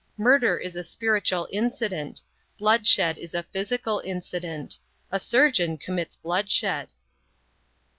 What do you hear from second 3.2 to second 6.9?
a physical incident. A surgeon commits bloodshed.